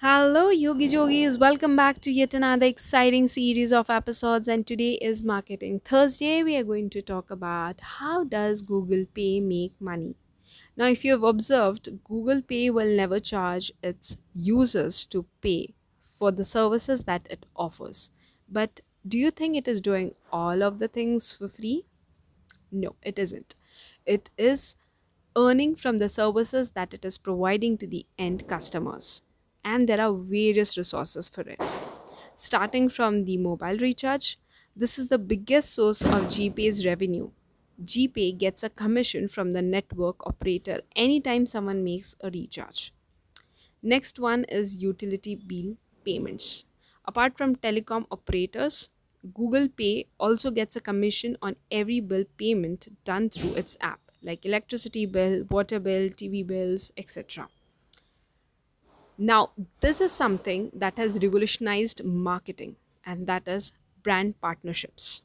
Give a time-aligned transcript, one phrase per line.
[0.00, 1.36] Hello, Yogi Jogis.
[1.38, 4.46] Welcome back to yet another exciting series of episodes.
[4.48, 6.42] And today is Marketing Thursday.
[6.44, 10.14] We are going to talk about how does Google Pay make money.
[10.76, 16.30] Now, if you have observed, Google Pay will never charge its users to pay for
[16.32, 18.10] the services that it offers.
[18.48, 21.84] But do you think it is doing all of the things for free?
[22.72, 23.54] No, it isn't.
[24.06, 24.76] It is
[25.36, 29.22] earning from the services that it is providing to the end customers.
[29.64, 31.76] And there are various resources for it.
[32.36, 34.38] Starting from the mobile recharge,
[34.76, 37.30] this is the biggest source of GPay's revenue.
[37.82, 42.92] GPay gets a commission from the network operator anytime someone makes a recharge.
[43.82, 46.64] Next one is utility bill payments.
[47.06, 48.90] Apart from telecom operators,
[49.34, 54.44] Google Pay also gets a commission on every bill payment done through its app, like
[54.46, 57.48] electricity bill, water bill, TV bills, etc.
[59.18, 63.72] Now, this is something that has revolutionized marketing, and that is
[64.04, 65.22] brand partnerships.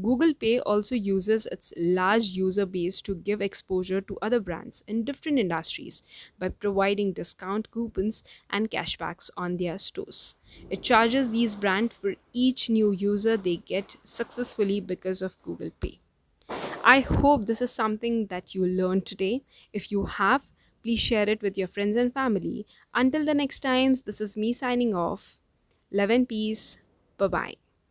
[0.00, 5.04] Google Pay also uses its large user base to give exposure to other brands in
[5.04, 6.00] different industries
[6.38, 10.36] by providing discount coupons and cashbacks on their stores.
[10.70, 16.00] It charges these brands for each new user they get successfully because of Google Pay.
[16.84, 19.44] I hope this is something that you learned today.
[19.72, 20.50] If you have,
[20.82, 22.66] please share it with your friends and family.
[22.94, 25.40] Until the next times, this is me signing off.
[25.92, 26.78] Love and peace.
[27.18, 27.59] Bye bye.